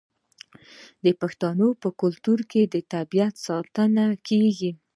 [1.05, 4.71] د پښتنو په کلتور کې د طبیعت ساتنه کیږي.